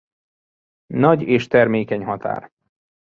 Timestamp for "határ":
2.03-2.51